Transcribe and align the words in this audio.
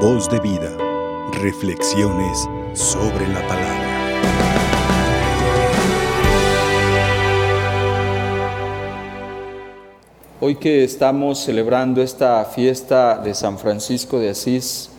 Voz 0.00 0.28
de 0.28 0.38
vida. 0.40 0.76
Reflexiones 1.40 2.46
sobre 2.74 3.26
la 3.28 3.40
palabra. 3.48 3.86
Hoy 10.38 10.56
que 10.56 10.84
estamos 10.84 11.38
celebrando 11.38 12.02
esta 12.02 12.44
fiesta 12.44 13.16
de 13.16 13.32
San 13.32 13.58
Francisco 13.58 14.18
de 14.18 14.28
Asís, 14.28 14.90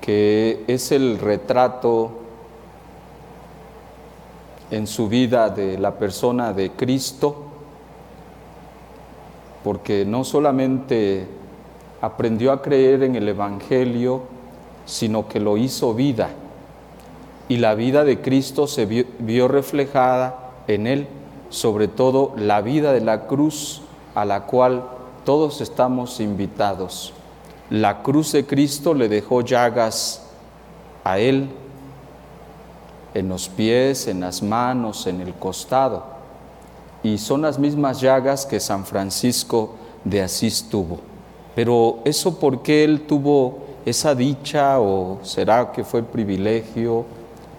que 0.00 0.64
es 0.68 0.90
el 0.90 1.18
retrato 1.18 2.12
en 4.70 4.86
su 4.86 5.06
vida 5.06 5.50
de 5.50 5.76
la 5.76 5.98
persona 5.98 6.54
de 6.54 6.70
Cristo, 6.70 7.44
porque 9.62 10.06
no 10.06 10.24
solamente 10.24 11.43
aprendió 12.04 12.52
a 12.52 12.60
creer 12.60 13.02
en 13.02 13.16
el 13.16 13.28
Evangelio, 13.28 14.22
sino 14.84 15.26
que 15.26 15.40
lo 15.40 15.56
hizo 15.56 15.94
vida. 15.94 16.28
Y 17.48 17.56
la 17.56 17.74
vida 17.74 18.04
de 18.04 18.20
Cristo 18.20 18.66
se 18.66 18.86
vio, 18.86 19.48
reflejada 19.48 20.50
en 20.66 20.86
él, 20.86 21.08
sobre 21.48 21.88
todo 21.88 22.32
la 22.36 22.60
vida 22.60 22.92
de 22.92 23.00
la 23.00 23.26
cruz 23.26 23.82
a 24.14 24.24
la 24.24 24.42
cual 24.44 24.84
todos 25.24 25.60
estamos 25.60 26.20
invitados. 26.20 27.12
La 27.70 28.02
cruz 28.02 28.32
de 28.32 28.44
Cristo 28.44 28.92
le 28.92 29.08
dejó 29.08 29.40
llagas 29.40 30.26
a 31.04 31.18
él 31.18 31.48
en 33.14 33.28
los 33.28 33.48
pies, 33.48 34.08
en 34.08 34.20
las 34.20 34.42
manos, 34.42 35.06
en 35.06 35.20
el 35.22 35.32
costado. 35.34 36.04
Y 37.02 37.16
son 37.18 37.42
las 37.42 37.58
mismas 37.58 38.00
llagas 38.00 38.44
que 38.44 38.60
San 38.60 38.84
Francisco 38.84 39.74
de 40.04 40.22
Asís 40.22 40.68
tuvo. 40.70 41.13
Pero 41.54 42.00
eso 42.04 42.38
porque 42.38 42.84
él 42.84 43.02
tuvo 43.02 43.58
esa 43.84 44.14
dicha 44.14 44.80
o 44.80 45.18
será 45.22 45.72
que 45.72 45.84
fue 45.84 46.02
privilegio, 46.02 47.04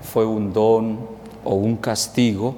fue 0.02 0.26
un 0.26 0.52
don 0.54 1.00
o 1.44 1.56
un 1.56 1.78
castigo 1.78 2.56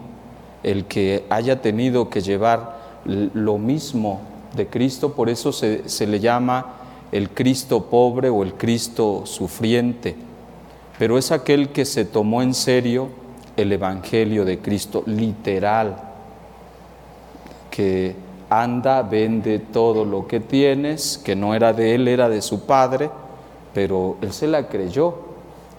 el 0.63 0.85
que 0.85 1.25
haya 1.29 1.61
tenido 1.61 2.09
que 2.09 2.21
llevar 2.21 2.77
lo 3.05 3.57
mismo 3.57 4.21
de 4.55 4.67
Cristo, 4.67 5.13
por 5.13 5.29
eso 5.29 5.51
se, 5.51 5.87
se 5.87 6.07
le 6.07 6.19
llama 6.19 6.73
el 7.11 7.29
Cristo 7.29 7.85
pobre 7.85 8.29
o 8.29 8.43
el 8.43 8.53
Cristo 8.55 9.21
sufriente, 9.25 10.15
pero 10.97 11.17
es 11.17 11.31
aquel 11.31 11.69
que 11.69 11.85
se 11.85 12.05
tomó 12.05 12.41
en 12.41 12.53
serio 12.53 13.09
el 13.55 13.71
Evangelio 13.71 14.45
de 14.45 14.59
Cristo, 14.59 15.03
literal, 15.05 15.95
que 17.71 18.15
anda, 18.49 19.01
vende 19.01 19.59
todo 19.59 20.05
lo 20.05 20.27
que 20.27 20.39
tienes, 20.39 21.17
que 21.17 21.35
no 21.35 21.53
era 21.53 21.73
de 21.73 21.95
él, 21.95 22.07
era 22.07 22.29
de 22.29 22.41
su 22.41 22.61
padre, 22.61 23.09
pero 23.73 24.17
él 24.21 24.31
se 24.31 24.47
la 24.47 24.67
creyó 24.67 25.15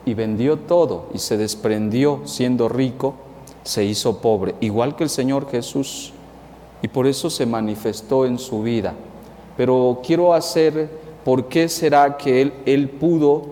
y 0.05 0.15
vendió 0.15 0.59
todo 0.59 1.07
y 1.15 1.19
se 1.19 1.37
desprendió 1.37 2.21
siendo 2.25 2.69
rico, 2.69 3.15
se 3.63 3.85
hizo 3.85 4.19
pobre, 4.19 4.55
igual 4.61 4.97
que 4.97 5.05
el 5.05 5.11
Señor 5.11 5.51
Jesús, 5.51 6.13
y 6.83 6.89
por 6.89 7.07
eso 7.07 7.29
se 7.29 7.45
manifestó 7.45 8.25
en 8.25 8.39
su 8.39 8.63
vida. 8.63 8.95
Pero 9.57 10.01
quiero 10.05 10.33
hacer, 10.33 10.89
¿por 11.25 11.47
qué 11.47 11.69
será 11.69 12.17
que 12.17 12.41
él, 12.41 12.53
él 12.65 12.89
pudo 12.89 13.43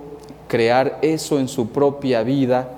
crear 0.46 0.98
eso 1.02 1.40
en 1.40 1.48
su 1.48 1.68
propia 1.70 2.22
vida? 2.22 2.68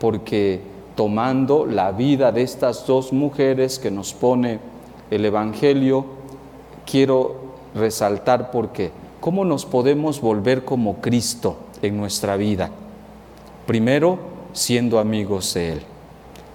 Porque 0.00 0.60
tomando 0.94 1.66
la 1.66 1.92
vida 1.92 2.32
de 2.32 2.42
estas 2.42 2.86
dos 2.86 3.12
mujeres 3.12 3.78
que 3.78 3.90
nos 3.90 4.14
pone 4.14 4.58
el 5.10 5.24
Evangelio, 5.24 6.04
quiero 6.86 7.36
resaltar 7.74 8.50
por 8.50 8.70
qué. 8.70 8.90
¿Cómo 9.20 9.44
nos 9.44 9.66
podemos 9.66 10.20
volver 10.20 10.64
como 10.64 10.96
Cristo 11.00 11.56
en 11.82 11.96
nuestra 11.96 12.36
vida? 12.36 12.70
Primero, 13.66 14.18
siendo 14.52 14.98
amigos 14.98 15.54
de 15.54 15.72
Él. 15.72 15.82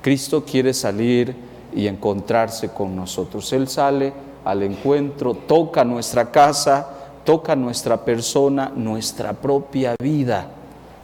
Cristo 0.01 0.43
quiere 0.43 0.73
salir 0.73 1.35
y 1.73 1.87
encontrarse 1.87 2.69
con 2.69 2.95
nosotros. 2.95 3.51
Él 3.53 3.67
sale 3.67 4.13
al 4.43 4.63
encuentro, 4.63 5.33
toca 5.33 5.83
nuestra 5.83 6.31
casa, 6.31 6.87
toca 7.23 7.55
nuestra 7.55 8.05
persona, 8.05 8.71
nuestra 8.75 9.33
propia 9.33 9.95
vida, 9.99 10.47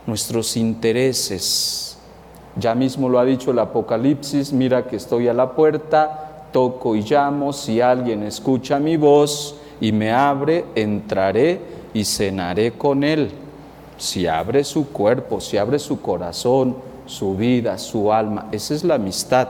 nuestros 0.06 0.56
intereses. 0.56 1.98
Ya 2.56 2.76
mismo 2.76 3.10
lo 3.10 3.20
ha 3.20 3.26
dicho 3.26 3.52
el 3.52 3.60
Apocalipsis, 3.60 4.54
mira 4.54 4.88
que 4.88 4.98
estoy 4.98 5.28
a 5.28 5.34
la 5.34 5.54
puerta, 5.54 6.31
toco 6.52 6.96
y 6.96 7.02
llamo, 7.02 7.54
si 7.54 7.82
alguien 7.82 8.24
escucha 8.24 8.80
mi 8.80 8.98
voz 8.98 9.56
y 9.80 9.92
me 9.92 10.12
abre, 10.12 10.66
entraré 10.76 11.60
y 11.94 12.06
cenaré 12.06 12.74
con 12.74 13.04
él. 13.04 13.32
Si 13.98 14.28
abre 14.28 14.64
su 14.64 14.90
cuerpo, 14.90 15.40
si 15.42 15.58
abre 15.58 15.80
su 15.80 16.02
corazón, 16.02 16.76
su 17.06 17.36
vida, 17.36 17.78
su 17.78 18.12
alma, 18.12 18.48
esa 18.52 18.74
es 18.74 18.84
la 18.84 18.96
amistad. 18.96 19.48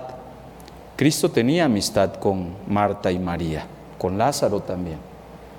Cristo 0.95 1.29
tenía 1.31 1.65
amistad 1.65 2.15
con 2.15 2.49
Marta 2.67 3.11
y 3.11 3.19
María, 3.19 3.65
con 3.97 4.17
Lázaro 4.17 4.59
también. 4.59 4.97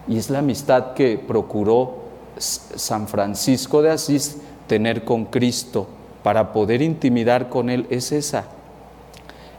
Y 0.07 0.19
es 0.19 0.31
la 0.31 0.41
amistad 0.41 0.95
que 0.95 1.19
procuró 1.19 2.03
San 2.39 3.09
Francisco 3.09 3.83
de 3.83 3.91
Asís 3.91 4.39
tener 4.67 5.05
con 5.05 5.27
Cristo 5.27 5.87
para 6.23 6.53
poder 6.53 6.83
intimidar 6.83 7.49
con 7.49 7.71
Él, 7.71 7.87
es 7.91 8.13
esa 8.13 8.45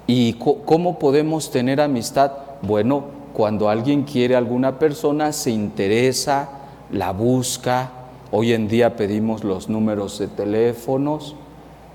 ¿Y 0.06 0.34
cómo 0.34 1.00
podemos 1.00 1.50
tener 1.50 1.80
amistad? 1.80 2.32
Bueno, 2.62 3.06
cuando 3.34 3.70
alguien 3.70 4.04
quiere 4.04 4.36
a 4.36 4.38
alguna 4.38 4.78
persona, 4.78 5.32
se 5.32 5.52
interesa, 5.52 6.50
la 6.92 7.12
busca. 7.12 7.92
Hoy 8.32 8.54
en 8.54 8.68
día 8.68 8.96
pedimos 8.96 9.44
los 9.44 9.70
números 9.70 10.20
de 10.20 10.28
teléfonos, 10.28 11.36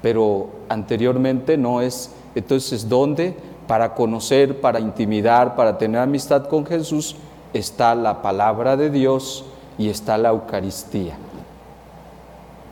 pero 0.02 0.48
anteriormente 0.68 1.56
no 1.56 1.80
es. 1.80 2.12
Entonces, 2.34 2.88
¿dónde? 2.88 3.36
Para 3.66 3.94
conocer, 3.94 4.60
para 4.60 4.80
intimidar, 4.80 5.54
para 5.54 5.76
tener 5.76 6.00
amistad 6.00 6.46
con 6.46 6.64
Jesús, 6.64 7.16
está 7.52 7.94
la 7.94 8.22
palabra 8.22 8.76
de 8.76 8.90
Dios 8.90 9.44
y 9.76 9.90
está 9.90 10.16
la 10.16 10.30
Eucaristía. 10.30 11.16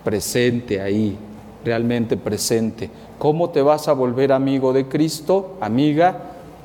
Presente 0.03 0.81
ahí, 0.81 1.19
realmente 1.65 2.17
presente. 2.17 2.91
¿Cómo 3.19 3.51
te 3.51 3.63
vas 3.63 3.89
a 3.89 3.95
volver 3.95 4.33
amigo 4.33 4.73
de 4.73 4.87
Cristo, 4.89 5.57
amiga? 5.61 6.17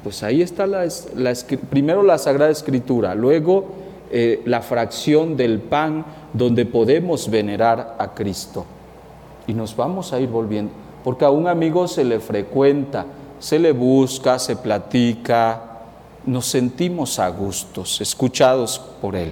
Pues 0.03 0.21
ahí 0.23 0.41
está 0.41 0.67
la, 0.67 0.87
primero 1.69 2.03
la 2.03 2.17
Sagrada 2.17 2.51
Escritura, 2.51 3.15
luego 3.15 3.65
eh, 4.11 4.41
la 4.45 4.61
fracción 4.61 5.37
del 5.37 5.59
pan 5.59 6.05
donde 6.33 6.65
podemos 6.65 7.29
venerar 7.29 7.95
a 7.97 8.13
Cristo. 8.13 8.65
Y 9.47 9.53
nos 9.53 9.75
vamos 9.75 10.11
a 10.11 10.19
ir 10.19 10.29
volviendo, 10.29 10.71
porque 11.03 11.23
a 11.23 11.29
un 11.29 11.47
amigo 11.47 11.87
se 11.87 12.03
le 12.03 12.19
frecuenta, 12.19 13.05
se 13.39 13.57
le 13.57 13.71
busca, 13.71 14.37
se 14.37 14.57
platica, 14.57 15.61
nos 16.25 16.47
sentimos 16.47 17.17
a 17.19 17.29
gustos, 17.29 18.01
escuchados 18.01 18.79
por 19.01 19.15
Él. 19.15 19.31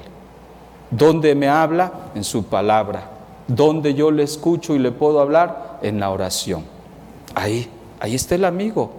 ¿Dónde 0.90 1.36
me 1.36 1.50
habla? 1.50 1.91
En 2.16 2.24
su 2.24 2.46
palabra. 2.46 3.09
¿Dónde 3.47 3.94
yo 3.94 4.12
le 4.12 4.24
escucho 4.24 4.74
y 4.74 4.80
le 4.80 4.91
puedo 4.91 5.19
hablar? 5.19 5.80
En 5.81 6.00
la 6.00 6.09
oración. 6.09 6.78
Ahí, 7.35 7.69
ahí 8.00 8.16
está 8.16 8.35
el 8.35 8.45
amigo. 8.45 8.91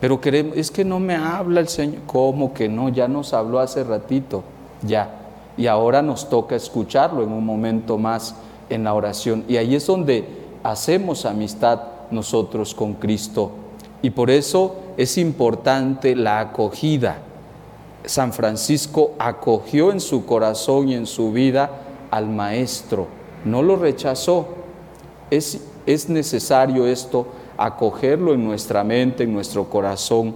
Pero 0.00 0.20
queremos, 0.20 0.56
es 0.56 0.70
que 0.70 0.84
no 0.84 1.00
me 1.00 1.16
habla 1.16 1.60
el 1.60 1.68
Señor. 1.68 2.02
¿Cómo 2.06 2.54
que 2.54 2.68
no? 2.68 2.88
Ya 2.88 3.08
nos 3.08 3.32
habló 3.32 3.58
hace 3.58 3.84
ratito, 3.84 4.42
ya. 4.82 5.10
Y 5.56 5.66
ahora 5.66 6.02
nos 6.02 6.28
toca 6.28 6.54
escucharlo 6.54 7.22
en 7.22 7.32
un 7.32 7.44
momento 7.44 7.98
más 7.98 8.36
en 8.70 8.84
la 8.84 8.94
oración. 8.94 9.44
Y 9.48 9.56
ahí 9.56 9.74
es 9.74 9.86
donde 9.86 10.24
hacemos 10.62 11.24
amistad 11.24 11.80
nosotros 12.10 12.74
con 12.74 12.94
Cristo. 12.94 13.50
Y 14.02 14.10
por 14.10 14.30
eso 14.30 14.76
es 14.96 15.18
importante 15.18 16.14
la 16.14 16.38
acogida. 16.38 17.18
San 18.04 18.32
Francisco 18.32 19.12
acogió 19.18 19.90
en 19.90 20.00
su 20.00 20.24
corazón 20.24 20.88
y 20.88 20.94
en 20.94 21.06
su 21.06 21.32
vida 21.32 21.70
al 22.10 22.28
Maestro, 22.28 23.08
no 23.44 23.62
lo 23.62 23.76
rechazó. 23.76 24.46
Es 25.30 25.60
es 25.88 26.10
necesario 26.10 26.86
esto, 26.86 27.26
acogerlo 27.58 28.32
en 28.32 28.44
nuestra 28.44 28.84
mente, 28.84 29.24
en 29.24 29.32
nuestro 29.32 29.68
corazón, 29.68 30.34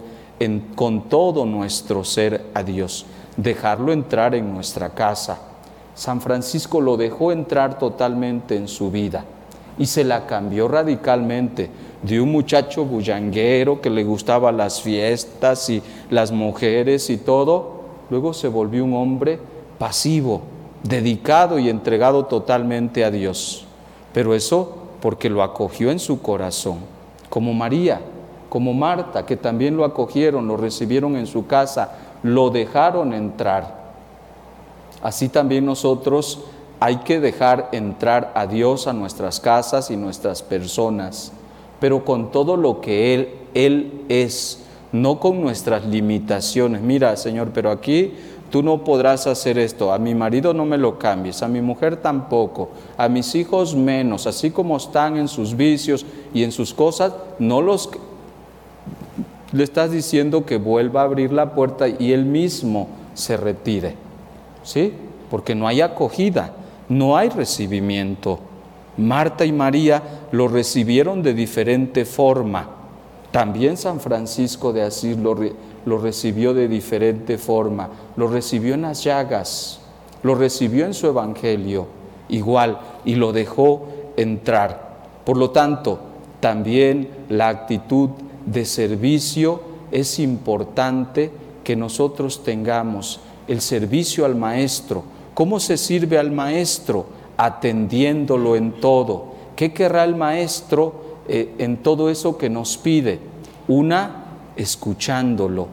con 0.74 1.08
todo 1.08 1.46
nuestro 1.46 2.02
ser 2.02 2.46
a 2.52 2.62
Dios, 2.62 3.06
dejarlo 3.36 3.92
entrar 3.92 4.34
en 4.34 4.52
nuestra 4.52 4.90
casa. 4.90 5.38
San 5.94 6.20
Francisco 6.20 6.80
lo 6.80 6.96
dejó 6.96 7.32
entrar 7.32 7.78
totalmente 7.78 8.56
en 8.56 8.66
su 8.66 8.90
vida 8.90 9.24
y 9.78 9.86
se 9.86 10.04
la 10.04 10.26
cambió 10.26 10.68
radicalmente 10.68 11.70
de 12.02 12.20
un 12.20 12.32
muchacho 12.32 12.84
bullanguero 12.84 13.80
que 13.80 13.90
le 13.90 14.02
gustaba 14.02 14.50
las 14.52 14.82
fiestas 14.82 15.70
y 15.70 15.82
las 16.10 16.32
mujeres 16.32 17.08
y 17.10 17.18
todo, 17.18 17.82
luego 18.10 18.34
se 18.34 18.48
volvió 18.48 18.84
un 18.84 18.94
hombre 18.94 19.38
pasivo, 19.78 20.42
dedicado 20.82 21.58
y 21.58 21.68
entregado 21.68 22.26
totalmente 22.26 23.04
a 23.04 23.10
Dios. 23.10 23.66
Pero 24.12 24.34
eso 24.34 24.76
porque 25.00 25.30
lo 25.30 25.42
acogió 25.42 25.90
en 25.90 25.98
su 25.98 26.20
corazón, 26.20 26.78
como 27.32 27.54
María, 27.54 27.98
como 28.50 28.74
Marta, 28.74 29.24
que 29.24 29.38
también 29.38 29.74
lo 29.74 29.86
acogieron, 29.86 30.46
lo 30.46 30.58
recibieron 30.58 31.16
en 31.16 31.26
su 31.26 31.46
casa, 31.46 31.92
lo 32.22 32.50
dejaron 32.50 33.14
entrar. 33.14 33.74
Así 35.02 35.30
también 35.30 35.64
nosotros 35.64 36.40
hay 36.78 36.96
que 36.96 37.20
dejar 37.20 37.70
entrar 37.72 38.32
a 38.34 38.46
Dios 38.46 38.86
a 38.86 38.92
nuestras 38.92 39.40
casas 39.40 39.90
y 39.90 39.96
nuestras 39.96 40.42
personas, 40.42 41.32
pero 41.80 42.04
con 42.04 42.30
todo 42.30 42.58
lo 42.58 42.82
que 42.82 43.14
Él, 43.14 43.28
Él 43.54 44.04
es, 44.10 44.66
no 44.92 45.18
con 45.18 45.40
nuestras 45.40 45.86
limitaciones. 45.86 46.82
Mira, 46.82 47.16
Señor, 47.16 47.52
pero 47.54 47.70
aquí 47.70 48.12
tú 48.52 48.62
no 48.62 48.84
podrás 48.84 49.26
hacer 49.26 49.56
esto, 49.56 49.94
a 49.94 49.98
mi 49.98 50.14
marido 50.14 50.52
no 50.52 50.66
me 50.66 50.76
lo 50.76 50.98
cambies, 50.98 51.42
a 51.42 51.48
mi 51.48 51.62
mujer 51.62 51.96
tampoco, 51.96 52.68
a 52.98 53.08
mis 53.08 53.34
hijos 53.34 53.74
menos, 53.74 54.26
así 54.26 54.50
como 54.50 54.76
están 54.76 55.16
en 55.16 55.26
sus 55.26 55.56
vicios 55.56 56.04
y 56.34 56.44
en 56.44 56.52
sus 56.52 56.74
cosas, 56.74 57.14
no 57.38 57.62
los... 57.62 57.88
Le 59.52 59.64
estás 59.64 59.90
diciendo 59.90 60.44
que 60.44 60.58
vuelva 60.58 61.00
a 61.00 61.04
abrir 61.04 61.32
la 61.32 61.54
puerta 61.54 61.88
y 61.88 62.12
él 62.12 62.26
mismo 62.26 62.88
se 63.14 63.38
retire, 63.38 63.94
¿sí? 64.62 64.92
Porque 65.30 65.54
no 65.54 65.66
hay 65.66 65.80
acogida, 65.80 66.52
no 66.90 67.16
hay 67.16 67.30
recibimiento. 67.30 68.38
Marta 68.98 69.46
y 69.46 69.52
María 69.52 70.02
lo 70.30 70.46
recibieron 70.48 71.22
de 71.22 71.32
diferente 71.32 72.04
forma. 72.04 72.68
También 73.32 73.78
San 73.78 73.98
Francisco 73.98 74.72
de 74.72 74.82
Asís 74.82 75.16
lo, 75.16 75.34
lo 75.86 75.98
recibió 75.98 76.52
de 76.52 76.68
diferente 76.68 77.38
forma, 77.38 77.88
lo 78.16 78.28
recibió 78.28 78.74
en 78.74 78.82
las 78.82 79.02
llagas, 79.02 79.80
lo 80.22 80.34
recibió 80.34 80.84
en 80.84 80.94
su 80.94 81.06
evangelio, 81.06 81.86
igual, 82.28 82.78
y 83.04 83.14
lo 83.14 83.32
dejó 83.32 83.88
entrar. 84.16 84.92
Por 85.24 85.38
lo 85.38 85.50
tanto, 85.50 85.98
también 86.40 87.08
la 87.30 87.48
actitud 87.48 88.10
de 88.44 88.66
servicio 88.66 89.62
es 89.90 90.18
importante 90.18 91.30
que 91.64 91.74
nosotros 91.76 92.42
tengamos 92.44 93.20
el 93.48 93.60
servicio 93.60 94.24
al 94.24 94.34
maestro. 94.34 95.04
¿Cómo 95.34 95.60
se 95.60 95.76
sirve 95.76 96.18
al 96.18 96.32
maestro? 96.32 97.06
Atendiéndolo 97.36 98.56
en 98.56 98.80
todo. 98.80 99.32
¿Qué 99.56 99.72
querrá 99.72 100.04
el 100.04 100.16
maestro 100.16 101.11
eh, 101.28 101.54
en 101.58 101.78
todo 101.78 102.10
eso 102.10 102.36
que 102.36 102.50
nos 102.50 102.76
pide? 102.76 103.20
Una, 103.68 104.24
escuchándolo 104.56 105.68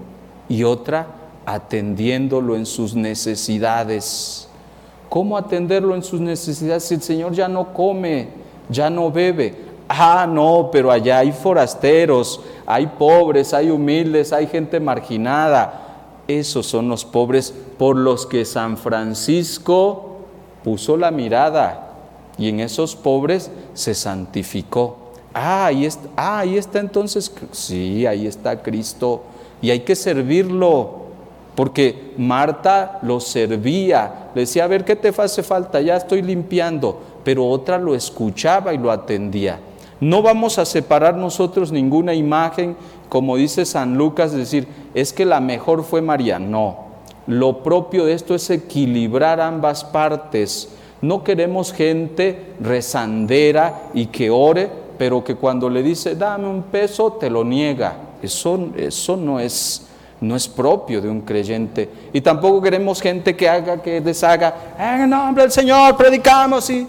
y 0.48 0.64
otra 0.64 1.08
atendiéndolo 1.46 2.56
en 2.56 2.66
sus 2.66 2.96
necesidades. 2.96 4.48
¿Cómo 5.10 5.38
atenderlo 5.38 5.96
en 5.96 6.04
sus 6.04 6.22
necesidades 6.22 6.84
si 6.84 6.96
el 6.96 7.02
Señor 7.02 7.32
ya 7.34 7.48
no 7.48 7.74
come, 7.74 8.30
ya 8.70 8.90
no 8.90 9.12
bebe? 9.12 9.70
Ah, 9.88 10.28
no, 10.30 10.70
pero 10.72 10.92
allá 10.92 11.18
hay 11.18 11.32
forasteros, 11.32 12.42
hay 12.68 12.86
pobres, 12.86 13.56
hay 13.56 13.72
humildes, 13.72 14.32
hay 14.32 14.46
gente 14.46 14.80
marginada. 14.80 15.88
Esos 16.28 16.68
son 16.68 16.88
los 16.88 17.06
pobres 17.06 17.52
por 17.80 17.96
los 17.96 18.28
que 18.28 18.46
San 18.46 18.78
Francisco 18.78 20.18
puso 20.64 20.96
la 20.96 21.10
mirada 21.10 21.94
y 22.38 22.50
en 22.50 22.60
esos 22.60 22.96
pobres 22.96 23.50
se 23.74 23.96
santificó. 23.96 25.09
Ah, 25.34 25.68
ahí 25.68 25.86
está, 25.86 26.10
ah, 26.16 26.40
ahí 26.40 26.58
está 26.58 26.80
entonces, 26.80 27.32
sí, 27.52 28.06
ahí 28.06 28.26
está 28.26 28.62
Cristo. 28.62 29.24
Y 29.62 29.70
hay 29.70 29.82
que 29.82 29.96
servirlo, 29.96 31.00
porque 31.56 32.14
Marta 32.18 33.00
lo 33.02 33.20
servía, 33.20 34.30
le 34.34 34.42
decía, 34.42 34.64
a 34.64 34.68
ver, 34.68 34.86
¿qué 34.86 34.96
te 34.96 35.14
hace 35.18 35.44
falta? 35.44 35.82
Ya 35.82 35.98
estoy 35.98 36.22
limpiando, 36.22 37.00
pero 37.24 37.46
otra 37.48 37.78
lo 37.78 37.94
escuchaba 37.94 38.74
y 38.74 38.78
lo 38.78 38.92
atendía. 38.92 39.60
No 40.00 40.22
vamos 40.22 40.58
a 40.58 40.66
separar 40.66 41.16
nosotros 41.16 41.72
ninguna 41.72 42.14
imagen, 42.14 42.78
como 43.10 43.36
dice 43.36 43.66
San 43.66 43.98
Lucas, 43.98 44.32
decir, 44.32 44.68
es 44.94 45.12
que 45.12 45.26
la 45.26 45.42
mejor 45.42 45.84
fue 45.84 46.02
María. 46.02 46.40
No, 46.40 46.78
lo 47.28 47.62
propio 47.62 48.06
de 48.06 48.14
esto 48.14 48.34
es 48.34 48.50
equilibrar 48.50 49.42
ambas 49.42 49.84
partes. 49.84 50.70
No 51.02 51.24
queremos 51.24 51.74
gente 51.74 52.54
rezandera 52.62 53.90
y 53.94 54.08
que 54.08 54.30
ore, 54.30 54.70
pero 55.00 55.24
que 55.24 55.36
cuando 55.36 55.70
le 55.70 55.82
dice, 55.82 56.14
dame 56.14 56.46
un 56.46 56.64
peso, 56.64 57.14
te 57.14 57.30
lo 57.30 57.46
niega. 57.46 57.96
Eso, 58.22 58.68
eso 58.76 59.16
no, 59.16 59.40
es, 59.40 59.88
no 60.20 60.36
es 60.36 60.46
propio 60.46 61.02
de 61.02 61.08
un 61.08 61.22
creyente. 61.22 61.90
Y 62.12 62.20
tampoco 62.20 62.62
queremos 62.62 63.02
gente 63.02 63.34
que 63.34 63.48
haga, 63.48 63.82
que 63.82 64.02
deshaga, 64.02 64.76
en 64.78 65.04
el 65.04 65.10
nombre 65.10 65.44
del 65.44 65.54
Señor 65.54 65.96
predicamos, 65.96 66.70
y, 66.70 66.86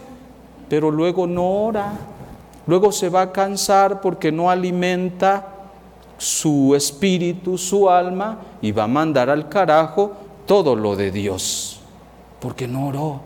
pero 0.69 0.91
luego 0.91 1.25
no 1.25 1.67
ora. 1.67 1.93
Luego 2.67 2.91
se 2.91 3.09
va 3.09 3.23
a 3.23 3.33
cansar 3.33 4.01
porque 4.01 4.33
no 4.33 4.51
alimenta 4.51 5.47
su 6.19 6.75
espíritu, 6.75 7.57
su 7.57 7.89
alma, 7.89 8.41
y 8.61 8.73
va 8.73 8.85
a 8.85 8.89
mandar 8.89 9.31
al 9.31 9.49
carajo 9.49 10.15
todo 10.47 10.75
lo 10.75 10.97
de 10.97 11.13
Dios, 11.13 11.81
porque 12.41 12.67
no 12.67 12.89
oró. 12.89 13.21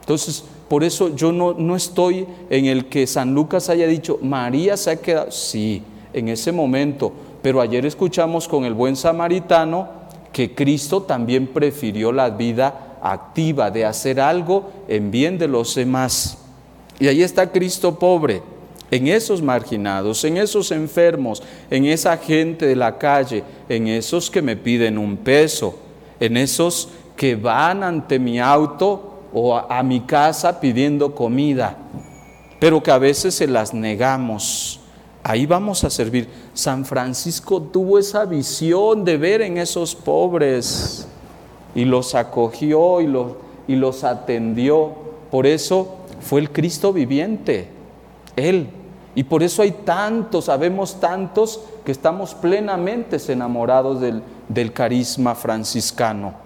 Entonces, 0.00 0.44
por 0.68 0.84
eso 0.84 1.14
yo 1.14 1.32
no, 1.32 1.54
no 1.54 1.76
estoy 1.76 2.26
en 2.50 2.66
el 2.66 2.86
que 2.86 3.06
San 3.06 3.34
Lucas 3.34 3.68
haya 3.68 3.86
dicho, 3.86 4.18
María 4.22 4.76
se 4.76 4.90
ha 4.90 4.96
quedado, 4.96 5.30
sí, 5.30 5.82
en 6.12 6.28
ese 6.28 6.52
momento, 6.52 7.12
pero 7.42 7.60
ayer 7.60 7.84
escuchamos 7.84 8.48
con 8.48 8.64
el 8.64 8.74
buen 8.74 8.96
samaritano 8.96 9.88
que 10.32 10.54
Cristo 10.54 11.02
también 11.02 11.46
prefirió 11.46 12.10
la 12.10 12.30
vida 12.30 12.98
activa 13.02 13.70
de 13.70 13.84
hacer 13.84 14.20
algo 14.20 14.70
en 14.88 15.10
bien 15.10 15.38
de 15.38 15.46
los 15.46 15.74
demás. 15.74 16.38
Y 16.98 17.08
ahí 17.08 17.22
está 17.22 17.52
Cristo 17.52 17.98
pobre, 17.98 18.42
en 18.90 19.08
esos 19.08 19.42
marginados, 19.42 20.24
en 20.24 20.36
esos 20.36 20.70
enfermos, 20.70 21.42
en 21.70 21.84
esa 21.84 22.16
gente 22.16 22.66
de 22.66 22.76
la 22.76 22.96
calle, 22.96 23.44
en 23.68 23.88
esos 23.88 24.30
que 24.30 24.40
me 24.40 24.56
piden 24.56 24.98
un 24.98 25.16
peso, 25.16 25.76
en 26.20 26.36
esos 26.36 26.88
que 27.16 27.36
van 27.36 27.82
ante 27.82 28.18
mi 28.18 28.38
auto 28.40 29.13
o 29.34 29.56
a, 29.56 29.82
mi 29.82 30.00
casa 30.00 30.60
pidiendo 30.60 31.12
comida, 31.12 31.76
pero 32.60 32.80
que 32.80 32.92
a 32.92 32.98
veces 32.98 33.34
se 33.34 33.48
las 33.48 33.74
negamos. 33.74 34.80
Ahí 35.24 35.44
vamos 35.44 35.82
a 35.82 35.90
servir. 35.90 36.28
San 36.54 36.84
Francisco 36.84 37.60
tuvo 37.60 37.98
esa 37.98 38.24
visión 38.26 39.04
de 39.04 39.16
ver 39.16 39.42
en 39.42 39.58
esos 39.58 39.96
pobres 39.96 41.08
y 41.74 41.84
los 41.84 42.14
acogió 42.14 43.00
y 43.00 43.08
los, 43.08 43.32
y 43.66 43.74
los 43.74 44.04
atendió. 44.04 44.92
Por 45.32 45.46
eso 45.46 45.96
fue 46.20 46.40
el 46.40 46.52
Cristo 46.52 46.92
viviente, 46.92 47.68
Él. 48.36 48.68
Y 49.16 49.24
por 49.24 49.42
eso 49.42 49.62
hay 49.62 49.72
tantos, 49.72 50.44
sabemos 50.44 51.00
tantos, 51.00 51.60
que 51.84 51.92
estamos 51.92 52.34
plenamente 52.34 53.16
enamorados 53.28 54.00
del, 54.00 54.22
del 54.48 54.72
carisma 54.72 55.34
franciscano 55.34 56.43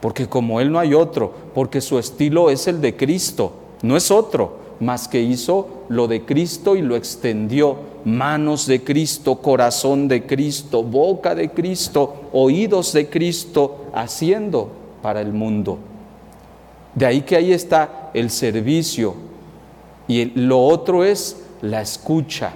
porque 0.00 0.28
como 0.28 0.60
Él 0.60 0.70
no 0.70 0.78
hay 0.78 0.94
otro, 0.94 1.32
porque 1.54 1.80
su 1.80 1.98
estilo 1.98 2.50
es 2.50 2.66
el 2.66 2.80
de 2.80 2.96
Cristo, 2.96 3.52
no 3.82 3.96
es 3.96 4.10
otro, 4.10 4.66
más 4.80 5.08
que 5.08 5.22
hizo 5.22 5.68
lo 5.88 6.06
de 6.06 6.24
Cristo 6.24 6.76
y 6.76 6.82
lo 6.82 6.96
extendió, 6.96 7.76
manos 8.04 8.66
de 8.66 8.82
Cristo, 8.84 9.36
corazón 9.36 10.08
de 10.08 10.26
Cristo, 10.26 10.82
boca 10.82 11.34
de 11.34 11.50
Cristo, 11.50 12.28
oídos 12.32 12.92
de 12.92 13.08
Cristo, 13.08 13.86
haciendo 13.94 14.70
para 15.02 15.20
el 15.20 15.32
mundo. 15.32 15.78
De 16.94 17.06
ahí 17.06 17.22
que 17.22 17.36
ahí 17.36 17.52
está 17.52 18.10
el 18.14 18.30
servicio 18.30 19.14
y 20.08 20.26
lo 20.26 20.64
otro 20.64 21.04
es 21.04 21.42
la 21.62 21.80
escucha, 21.80 22.52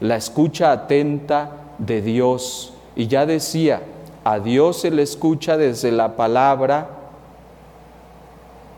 la 0.00 0.16
escucha 0.16 0.72
atenta 0.72 1.74
de 1.78 2.02
Dios. 2.02 2.72
Y 2.94 3.08
ya 3.08 3.26
decía, 3.26 3.82
a 4.26 4.40
Dios 4.40 4.80
se 4.80 4.90
le 4.90 5.02
escucha 5.02 5.56
desde 5.56 5.92
la 5.92 6.16
palabra 6.16 6.90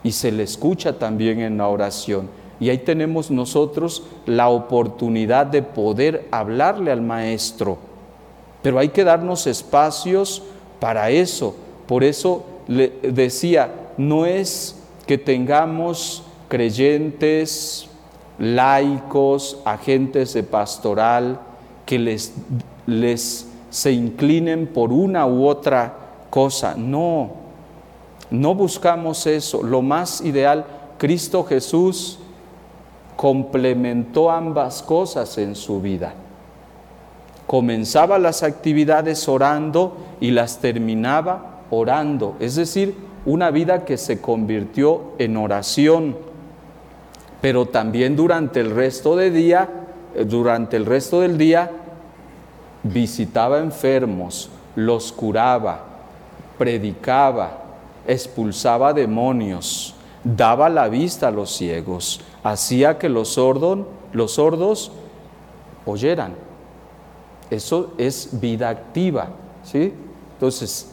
y 0.03 0.13
se 0.13 0.31
le 0.31 0.43
escucha 0.43 0.99
también 0.99 1.41
en 1.41 1.57
la 1.57 1.69
oración. 1.69 2.29
Y 2.61 2.69
ahí 2.69 2.77
tenemos 2.77 3.31
nosotros 3.31 4.03
la 4.27 4.51
oportunidad 4.51 5.47
de 5.47 5.63
poder 5.63 6.29
hablarle 6.33 6.93
al 6.93 7.01
Maestro. 7.01 7.79
Pero 8.61 8.79
hay 8.79 8.91
que 8.91 9.05
darnos 9.05 9.47
espacios 9.47 10.43
para 10.81 11.09
eso. 11.09 11.57
Por 11.87 12.05
eso 12.05 12.45
le 12.67 12.91
decía, 13.01 13.73
no 13.97 14.27
es 14.27 14.77
que 15.07 15.17
tengamos 15.17 16.25
creyentes, 16.49 17.89
laicos, 18.39 19.63
agentes 19.65 20.35
de 20.35 20.43
pastoral, 20.43 21.41
que 21.87 21.99
les, 21.99 22.35
les 22.85 23.48
se 23.71 23.93
inclinen 23.93 24.67
por 24.69 24.93
una 24.93 25.27
u 25.27 25.47
otra 25.47 25.95
cosa. 26.31 26.75
No, 26.77 27.31
no 28.31 28.55
buscamos 28.55 29.27
eso. 29.27 29.63
Lo 29.63 29.83
más 29.83 30.21
ideal, 30.21 30.65
Cristo 30.99 31.45
Jesús 31.45 32.19
complementó 33.17 34.31
ambas 34.31 34.83
cosas 34.83 35.39
en 35.39 35.55
su 35.55 35.81
vida. 35.81 36.15
Comenzaba 37.47 38.19
las 38.19 38.43
actividades 38.43 39.29
orando 39.29 39.97
y 40.21 40.31
las 40.31 40.59
terminaba 40.59 41.63
orando, 41.71 42.37
es 42.41 42.57
decir, 42.57 42.95
una 43.25 43.51
vida 43.51 43.85
que 43.85 43.97
se 43.97 44.21
convirtió 44.21 45.13
en 45.19 45.37
oración. 45.37 46.17
Pero 47.41 47.67
también 47.67 48.17
durante 48.17 48.61
el 48.61 48.71
resto 48.71 49.17
del 49.17 49.35
día, 49.35 49.69
eh, 50.15 50.25
durante 50.25 50.77
el 50.77 50.87
resto 50.87 51.21
del 51.21 51.39
día 51.39 51.71
visitaba 52.93 53.59
enfermos, 53.59 54.51
los 54.77 55.13
curaba, 55.13 55.85
predicaba, 56.57 57.59
expulsaba 58.07 58.93
demonios, 58.93 59.95
daba 60.25 60.69
la 60.69 60.89
vista 60.89 61.29
a 61.29 61.31
los 61.31 61.51
ciegos, 61.51 62.21
hacía 62.43 62.99
que 62.99 63.09
los, 63.09 63.29
sordos, 63.29 63.81
los 64.13 64.33
sordos 64.33 64.93
oyeran. 65.87 66.35
Eso 67.51 67.95
es 67.97 68.41
vida 68.41 68.69
activa, 68.69 69.29
¿sí? 69.65 69.95
Entonces, 70.35 70.91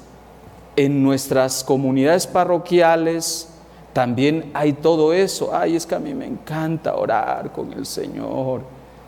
en 0.75 1.03
nuestras 1.03 1.63
comunidades 1.63 2.27
parroquiales 2.27 3.49
también 3.93 4.51
hay 4.53 4.73
todo 4.73 5.13
eso. 5.13 5.51
Ay, 5.53 5.75
es 5.75 5.85
que 5.85 5.95
a 5.95 5.99
mí 5.99 6.13
me 6.13 6.25
encanta 6.25 6.95
orar 6.95 7.51
con 7.51 7.71
el 7.73 7.85
Señor. 7.85 8.61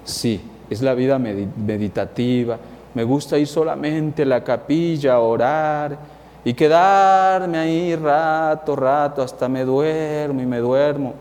Sí, 0.05 0.41
es 0.69 0.81
la 0.81 0.93
vida 0.93 1.19
meditativa. 1.19 2.57
Me 2.97 3.03
gusta 3.03 3.37
ir 3.37 3.45
solamente 3.45 4.23
a 4.23 4.25
la 4.25 4.43
capilla 4.43 5.13
a 5.13 5.19
orar 5.19 5.99
y 6.43 6.51
quedarme 6.51 7.55
ahí 7.55 7.95
rato, 7.95 8.75
rato, 8.75 9.21
hasta 9.21 9.47
me 9.47 9.63
duermo 9.63 10.41
y 10.41 10.47
me 10.47 10.57
duermo. 10.57 11.13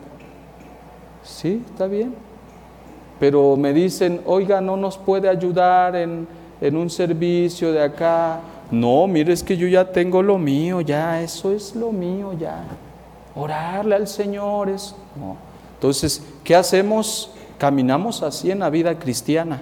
Sí, 1.23 1.63
está 1.71 1.87
bien. 1.87 2.15
Pero 3.21 3.59
me 3.59 3.75
dicen, 3.75 4.23
oiga, 4.25 4.59
no 4.59 4.79
nos 4.79 4.97
puede 4.97 5.29
ayudar 5.29 5.97
en, 5.97 6.27
en 6.63 6.77
un 6.79 6.89
servicio 6.89 7.71
de 7.73 7.83
acá. 7.83 8.41
No, 8.71 9.07
mire, 9.07 9.35
es 9.35 9.43
que 9.43 9.55
yo 9.55 9.69
ya 9.69 9.93
tengo 9.93 10.23
lo 10.23 10.39
mío, 10.39 10.81
ya, 10.81 11.21
eso 11.21 11.53
es 11.53 11.77
lo 11.77 11.93
mío, 11.93 12.33
ya. 12.33 12.65
Orarle 13.35 13.97
al 13.97 14.09
Señor 14.09 14.71
es. 14.71 14.95
No. 15.15 15.37
Entonces, 15.75 16.23
¿qué 16.43 16.57
hacemos? 16.57 17.33
Caminamos 17.59 18.23
así 18.23 18.51
en 18.51 18.61
la 18.61 18.71
vida 18.71 18.99
cristiana. 18.99 19.61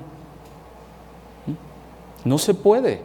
No 2.24 2.38
se 2.38 2.54
puede 2.54 3.02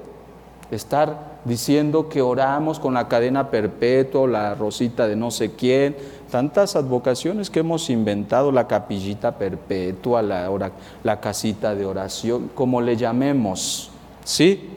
estar 0.72 1.40
diciendo 1.46 2.10
que 2.10 2.22
oramos 2.22 2.80
con 2.80 2.94
la 2.94 3.08
cadena 3.08 3.50
perpetua, 3.50 4.28
la 4.28 4.56
rosita 4.56 5.08
de 5.08 5.16
no 5.16 5.32
sé 5.32 5.54
quién, 5.54 5.96
tantas 6.32 6.76
advocaciones 6.76 7.50
que 7.50 7.60
hemos 7.60 7.90
inventado, 7.90 8.52
la 8.52 8.68
capillita 8.68 9.38
perpetua, 9.38 10.22
la, 10.22 10.72
la 11.04 11.20
casita 11.20 11.76
de 11.76 11.86
oración, 11.86 12.52
como 12.54 12.82
le 12.82 12.96
llamemos, 12.98 13.90
¿sí? 14.24 14.70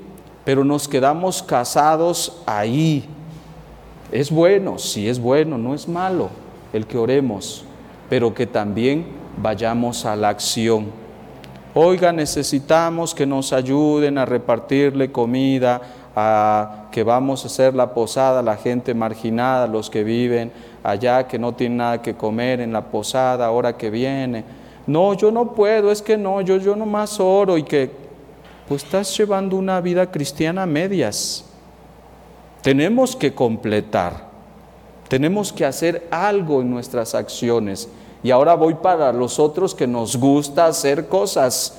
Pero 0.45 0.65
nos 0.65 0.89
quedamos 0.89 1.43
casados 1.43 2.43
ahí. 2.47 3.05
Es 4.11 4.31
bueno, 4.31 4.79
sí 4.79 5.09
es 5.09 5.21
bueno, 5.21 5.59
no 5.59 5.75
es 5.75 5.89
malo 5.89 6.31
el 6.73 6.87
que 6.87 6.99
oremos, 6.99 7.65
pero 8.09 8.35
que 8.35 8.47
también 8.47 9.07
vayamos 9.37 10.05
a 10.05 10.17
la 10.17 10.31
acción. 10.31 11.02
Oiga, 11.75 12.12
necesitamos 12.12 13.14
que 13.14 13.25
nos 13.25 13.52
ayuden 13.55 14.19
a 14.19 14.26
repartirle 14.26 15.11
comida 15.11 15.81
a 16.14 16.88
que 16.93 17.02
vamos 17.02 17.45
a 17.45 17.47
hacer 17.47 17.75
la 17.75 17.95
posada 17.95 18.41
a 18.41 18.43
la 18.43 18.57
gente 18.57 18.93
marginada, 18.93 19.67
los 19.67 19.88
que 19.88 20.05
viven 20.05 20.52
allá, 20.83 21.26
que 21.26 21.38
no 21.38 21.55
tienen 21.55 21.79
nada 21.79 22.02
que 22.02 22.14
comer 22.14 22.61
en 22.61 22.75
la 22.75 22.83
posada, 22.83 23.47
ahora 23.47 23.75
que 23.79 23.88
viene. 23.88 24.45
No, 24.87 25.14
yo 25.14 25.31
no 25.31 25.52
puedo, 25.52 25.91
es 25.91 26.02
que 26.02 26.19
no, 26.19 26.43
yo, 26.43 26.59
yo 26.59 26.76
nomás 26.76 27.19
oro 27.19 27.57
y 27.57 27.62
que, 27.62 27.91
pues 28.69 28.85
estás 28.85 29.17
llevando 29.17 29.57
una 29.57 29.81
vida 29.81 30.11
cristiana 30.11 30.64
a 30.64 30.67
medias. 30.67 31.47
Tenemos 32.61 33.17
que 33.17 33.33
completar, 33.33 34.29
tenemos 35.09 35.50
que 35.50 35.64
hacer 35.64 36.07
algo 36.11 36.61
en 36.61 36.71
nuestras 36.71 37.14
acciones. 37.14 37.88
Y 38.23 38.31
ahora 38.31 38.55
voy 38.55 38.75
para 38.75 39.12
los 39.12 39.38
otros 39.38 39.75
que 39.75 39.87
nos 39.87 40.17
gusta 40.17 40.67
hacer 40.67 41.09
cosas, 41.09 41.79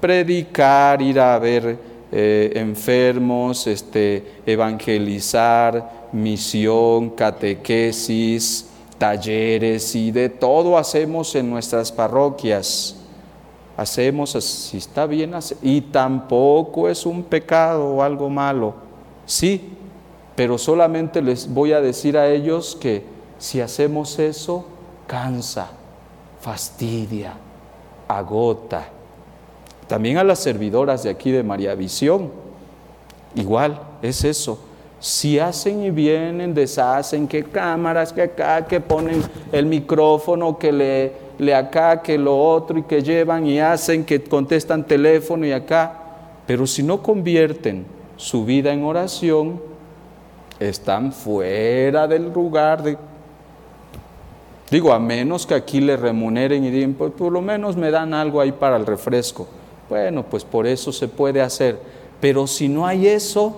predicar, 0.00 1.02
ir 1.02 1.18
a 1.18 1.38
ver 1.38 1.78
eh, 2.12 2.52
enfermos, 2.54 3.66
este, 3.66 4.40
evangelizar, 4.46 6.08
misión, 6.12 7.10
catequesis, 7.10 8.66
talleres 8.98 9.94
y 9.94 10.10
de 10.10 10.28
todo 10.28 10.76
hacemos 10.76 11.34
en 11.34 11.50
nuestras 11.50 11.90
parroquias. 11.90 12.96
Hacemos, 13.76 14.30
si 14.30 14.76
está 14.76 15.06
bien, 15.06 15.32
y 15.62 15.80
tampoco 15.80 16.88
es 16.88 17.06
un 17.06 17.22
pecado 17.22 17.86
o 17.86 18.02
algo 18.02 18.28
malo. 18.28 18.74
Sí, 19.24 19.70
pero 20.36 20.58
solamente 20.58 21.22
les 21.22 21.52
voy 21.52 21.72
a 21.72 21.80
decir 21.80 22.18
a 22.18 22.28
ellos 22.28 22.76
que 22.78 23.04
si 23.38 23.60
hacemos 23.60 24.18
eso, 24.18 24.66
cansa, 25.06 25.70
fastidia, 26.40 27.34
agota 28.08 28.88
también 29.90 30.18
a 30.18 30.22
las 30.22 30.38
servidoras 30.38 31.02
de 31.02 31.10
aquí 31.10 31.32
de 31.32 31.42
María 31.42 31.74
Visión. 31.74 32.30
Igual, 33.34 33.76
es 34.00 34.22
eso. 34.22 34.60
Si 35.00 35.36
hacen 35.36 35.82
y 35.82 35.90
vienen, 35.90 36.54
deshacen, 36.54 37.26
que 37.26 37.42
cámaras, 37.42 38.12
que 38.12 38.22
acá, 38.22 38.64
que 38.68 38.80
ponen 38.80 39.20
el 39.50 39.66
micrófono, 39.66 40.56
que 40.56 40.70
le, 40.70 41.12
le 41.38 41.52
acá, 41.56 42.00
que 42.02 42.16
lo 42.16 42.38
otro, 42.38 42.78
y 42.78 42.84
que 42.84 43.02
llevan 43.02 43.44
y 43.48 43.58
hacen, 43.58 44.04
que 44.04 44.22
contestan 44.22 44.86
teléfono 44.86 45.44
y 45.44 45.50
acá. 45.50 45.98
Pero 46.46 46.68
si 46.68 46.84
no 46.84 47.02
convierten 47.02 47.84
su 48.16 48.44
vida 48.44 48.72
en 48.72 48.84
oración, 48.84 49.60
están 50.60 51.10
fuera 51.10 52.06
del 52.06 52.32
lugar 52.32 52.84
de... 52.84 52.96
Digo, 54.70 54.92
a 54.92 55.00
menos 55.00 55.46
que 55.46 55.54
aquí 55.54 55.80
le 55.80 55.96
remuneren 55.96 56.64
y 56.64 56.70
digan, 56.70 56.94
pues 56.94 57.12
por 57.12 57.32
lo 57.32 57.40
menos 57.40 57.76
me 57.76 57.90
dan 57.90 58.14
algo 58.14 58.40
ahí 58.40 58.52
para 58.52 58.76
el 58.76 58.86
refresco. 58.86 59.48
Bueno, 59.88 60.24
pues 60.24 60.44
por 60.44 60.66
eso 60.66 60.92
se 60.92 61.08
puede 61.08 61.42
hacer. 61.42 61.80
Pero 62.20 62.46
si 62.46 62.68
no 62.68 62.86
hay 62.86 63.08
eso, 63.08 63.56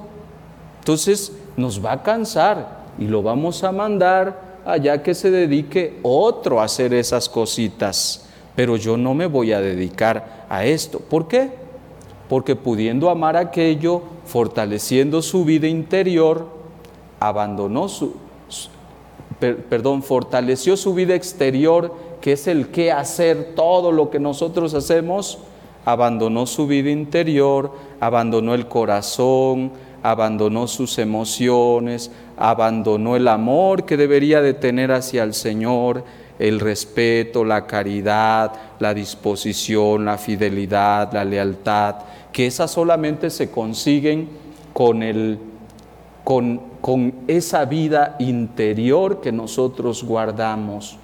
entonces 0.78 1.33
nos 1.57 1.85
va 1.85 1.92
a 1.92 2.02
cansar 2.02 2.85
y 2.99 3.07
lo 3.07 3.23
vamos 3.23 3.62
a 3.62 3.73
mandar 3.73 4.52
allá 4.64 5.02
que 5.02 5.14
se 5.14 5.31
dedique 5.31 5.99
otro 6.02 6.61
a 6.61 6.64
hacer 6.64 6.95
esas 6.95 7.28
cositas. 7.28 8.26
Pero 8.57 8.76
yo 8.76 8.97
no 8.97 9.12
me 9.12 9.26
voy 9.26 9.52
a 9.52 9.61
dedicar 9.61 10.47
a 10.49 10.64
esto. 10.64 10.99
¿Por 10.99 11.28
qué? 11.28 11.50
Porque 12.28 12.57
pudiendo 12.57 13.11
amar 13.11 13.37
aquello, 13.37 14.02
fortaleciendo 14.25 15.21
su 15.21 15.45
vida 15.45 15.66
interior, 15.66 16.47
abandonó 17.21 17.88
su, 17.88 18.14
perdón, 19.42 20.02
fortaleció 20.02 20.76
su 20.76 20.94
vida 20.94 21.14
exterior, 21.14 21.94
que 22.20 22.32
es 22.32 22.46
el 22.46 22.68
que 22.68 22.92
hacer 22.92 23.54
todo 23.54 23.92
lo 23.92 24.11
que 24.11 24.20
nosotros 24.20 24.75
hacemos, 24.75 25.38
abandonó 25.84 26.46
su 26.46 26.66
vida 26.66 26.90
interior, 26.90 27.72
abandonó 28.00 28.54
el 28.54 28.68
corazón, 28.68 29.72
abandonó 30.02 30.66
sus 30.66 30.99
emociones, 30.99 32.11
abandonó 32.37 33.16
el 33.16 33.28
amor 33.28 33.84
que 33.84 33.96
debería 33.96 34.40
de 34.40 34.54
tener 34.54 34.92
hacia 34.92 35.22
el 35.22 35.34
Señor, 35.34 36.04
el 36.38 36.61
respeto, 36.61 37.44
la 37.44 37.66
caridad, 37.66 38.52
la 38.80 38.94
disposición, 38.94 40.04
la 40.04 40.18
fidelidad, 40.18 41.12
la 41.12 41.25
lealtad, 41.25 41.96
que 42.32 42.46
esas 42.46 42.70
solamente 42.70 43.30
se 43.30 43.50
consiguen 43.50 44.28
con, 44.72 45.02
el, 45.02 45.38
con, 46.25 46.61
con 46.82 47.14
esa 47.28 47.64
vida 47.64 48.16
interior 48.18 49.22
que 49.22 49.32
nosotros 49.32 50.04
guardamos. 50.04 50.98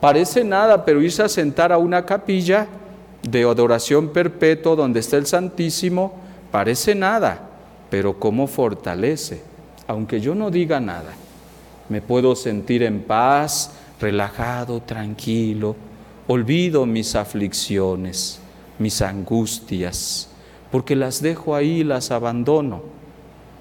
Parece 0.00 0.44
nada, 0.44 0.86
pero 0.86 1.02
irse 1.02 1.22
a 1.22 1.28
sentar 1.28 1.72
a 1.72 1.78
una 1.78 2.06
capilla, 2.06 2.66
de 3.28 3.42
adoración 3.42 4.10
perpetua 4.10 4.76
donde 4.76 5.00
está 5.00 5.16
el 5.16 5.26
Santísimo 5.26 6.14
parece 6.50 6.94
nada, 6.94 7.40
pero 7.90 8.18
cómo 8.18 8.46
fortalece. 8.46 9.42
Aunque 9.86 10.20
yo 10.20 10.34
no 10.34 10.50
diga 10.50 10.78
nada, 10.78 11.12
me 11.88 12.00
puedo 12.00 12.36
sentir 12.36 12.82
en 12.82 13.02
paz, 13.02 13.72
relajado, 14.00 14.80
tranquilo, 14.80 15.74
olvido 16.28 16.86
mis 16.86 17.16
aflicciones, 17.16 18.40
mis 18.78 19.02
angustias, 19.02 20.28
porque 20.70 20.96
las 20.96 21.20
dejo 21.20 21.54
ahí, 21.54 21.84
las 21.84 22.10
abandono 22.10 22.82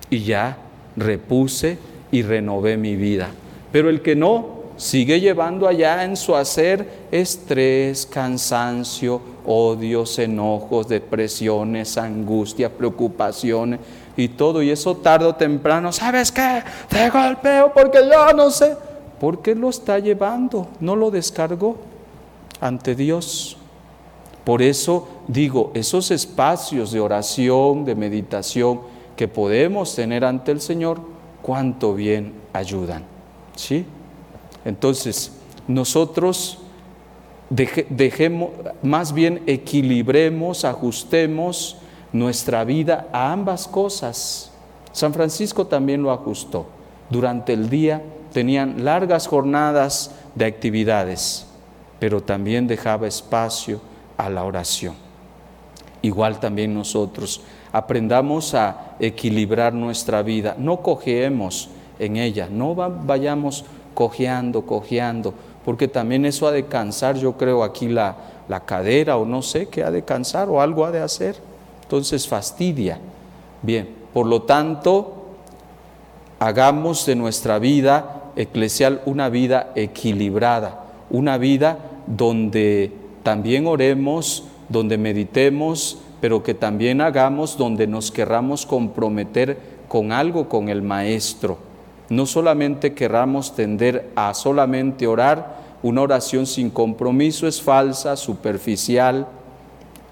y 0.09 0.19
ya 0.19 0.57
repuse 0.95 1.77
y 2.11 2.21
renové 2.21 2.77
mi 2.77 2.95
vida. 2.95 3.29
Pero 3.71 3.89
el 3.89 4.01
que 4.01 4.15
no, 4.15 4.63
sigue 4.77 5.19
llevando 5.19 5.67
allá 5.67 6.03
en 6.03 6.15
su 6.15 6.35
hacer 6.35 6.87
estrés, 7.11 8.05
cansancio, 8.05 9.21
odios, 9.45 10.19
enojos, 10.19 10.87
depresiones, 10.87 11.97
angustia, 11.97 12.69
preocupaciones 12.69 13.79
y 14.15 14.29
todo. 14.29 14.61
Y 14.61 14.69
eso 14.69 14.95
tarde 14.97 15.25
o 15.25 15.35
temprano, 15.35 15.91
¿sabes 15.91 16.31
qué? 16.31 16.63
Te 16.89 17.09
golpeo 17.09 17.71
porque 17.73 17.99
yo 17.99 18.33
no 18.33 18.49
sé. 18.49 18.75
¿Por 19.19 19.41
qué 19.41 19.55
lo 19.55 19.69
está 19.69 19.99
llevando? 19.99 20.67
No 20.79 20.95
lo 20.95 21.09
descargó 21.09 21.77
ante 22.59 22.93
Dios. 22.93 23.57
Por 24.43 24.61
eso 24.61 25.07
digo, 25.27 25.71
esos 25.73 26.11
espacios 26.11 26.91
de 26.91 26.99
oración, 26.99 27.85
de 27.85 27.95
meditación 27.95 28.81
que 29.15 29.27
podemos 29.27 29.95
tener 29.95 30.25
ante 30.25 30.51
el 30.51 30.61
Señor, 30.61 30.99
cuánto 31.41 31.93
bien 31.93 32.33
ayudan. 32.53 33.03
¿Sí? 33.55 33.85
Entonces, 34.65 35.33
nosotros 35.67 36.59
dejemos, 37.49 38.49
más 38.81 39.13
bien 39.13 39.43
equilibremos, 39.45 40.65
ajustemos 40.65 41.77
nuestra 42.11 42.63
vida 42.63 43.07
a 43.11 43.31
ambas 43.31 43.67
cosas. 43.67 44.51
San 44.91 45.13
Francisco 45.13 45.67
también 45.67 46.01
lo 46.01 46.11
ajustó. 46.11 46.67
durante 47.09 47.53
el 47.53 47.69
día 47.69 48.01
tenían 48.31 48.83
largas 48.83 49.27
jornadas 49.27 50.11
de 50.33 50.45
actividades, 50.45 51.45
pero 51.99 52.23
también 52.23 52.65
dejaba 52.65 53.07
espacio 53.07 53.81
a 54.17 54.29
la 54.29 54.43
oración. 54.43 54.95
Igual 56.01 56.39
también 56.39 56.73
nosotros 56.73 57.41
aprendamos 57.73 58.53
a 58.53 58.95
equilibrar 58.99 59.73
nuestra 59.73 60.21
vida, 60.21 60.55
no 60.57 60.77
cojeemos 60.81 61.69
en 61.99 62.15
ella, 62.15 62.47
no 62.49 62.75
vayamos 62.75 63.65
cojeando, 63.93 64.65
cojeando, 64.65 65.33
porque 65.65 65.89
también 65.89 66.25
eso 66.25 66.47
ha 66.47 66.51
de 66.51 66.67
cansar, 66.67 67.17
yo 67.17 67.33
creo, 67.33 67.63
aquí 67.63 67.89
la, 67.89 68.15
la 68.47 68.61
cadera 68.61 69.17
o 69.17 69.25
no 69.25 69.41
sé 69.41 69.67
qué 69.67 69.83
ha 69.83 69.91
de 69.91 70.03
cansar 70.03 70.49
o 70.49 70.61
algo 70.61 70.85
ha 70.85 70.91
de 70.91 71.01
hacer. 71.01 71.35
Entonces 71.81 72.27
fastidia. 72.27 72.99
Bien, 73.61 73.89
por 74.13 74.25
lo 74.25 74.43
tanto, 74.43 75.25
hagamos 76.39 77.05
de 77.05 77.15
nuestra 77.15 77.59
vida 77.59 78.31
eclesial 78.35 79.01
una 79.05 79.29
vida 79.29 79.71
equilibrada, 79.75 80.83
una 81.09 81.37
vida 81.37 81.77
donde 82.07 82.91
también 83.23 83.67
oremos, 83.67 84.43
donde 84.69 84.97
meditemos, 84.97 85.99
pero 86.23 86.41
que 86.41 86.53
también 86.53 87.01
hagamos 87.01 87.57
donde 87.57 87.85
nos 87.85 88.09
querramos 88.09 88.65
comprometer 88.65 89.57
con 89.89 90.13
algo 90.13 90.47
con 90.47 90.69
el 90.69 90.81
Maestro. 90.81 91.57
No 92.07 92.25
solamente 92.25 92.93
querramos 92.93 93.57
tender 93.57 94.09
a 94.15 94.33
solamente 94.33 95.05
orar, 95.05 95.57
una 95.83 96.01
oración 96.01 96.45
sin 96.45 96.69
compromiso 96.69 97.45
es 97.45 97.61
falsa, 97.61 98.15
superficial 98.15 99.27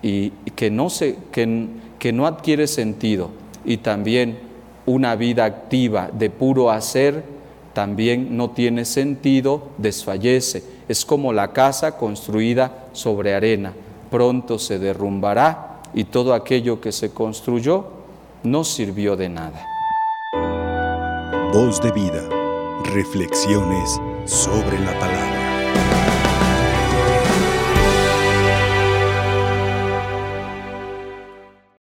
y 0.01 0.31
que 0.53 0.69
no, 0.69 0.89
se, 0.89 1.15
que, 1.31 1.67
que 1.97 2.11
no 2.11 2.27
adquiere 2.27 2.67
sentido. 2.67 3.29
Y 3.63 3.77
también 3.77 4.37
una 4.85 5.15
vida 5.15 5.45
activa 5.45 6.09
de 6.11 6.29
puro 6.29 6.71
hacer 6.71 7.23
también 7.71 8.35
no 8.35 8.49
tiene 8.49 8.83
sentido, 8.83 9.69
desfallece. 9.77 10.61
Es 10.89 11.05
como 11.05 11.31
la 11.31 11.53
casa 11.53 11.95
construida 11.95 12.87
sobre 12.91 13.33
arena. 13.33 13.71
Pronto 14.09 14.59
se 14.59 14.77
derrumbará 14.77 15.70
y 15.93 16.05
todo 16.05 16.33
aquello 16.33 16.79
que 16.81 16.91
se 16.91 17.13
construyó 17.13 17.85
no 18.43 18.63
sirvió 18.63 19.15
de 19.15 19.29
nada. 19.29 19.65
Voz 21.53 21.81
de 21.81 21.91
vida. 21.91 22.27
Reflexiones 22.83 23.99
sobre 24.25 24.79
la 24.79 24.97
palabra. 24.99 25.40